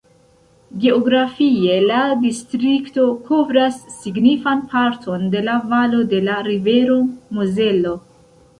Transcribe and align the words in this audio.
Geografie 0.85 1.75
la 1.91 1.99
distrikto 2.23 3.05
kovras 3.29 3.77
signifan 3.99 4.65
parton 4.73 5.29
de 5.37 5.45
la 5.51 5.61
valo 5.75 6.03
de 6.15 6.25
la 6.31 6.41
rivero 6.51 7.01
Mozelo. 7.39 7.97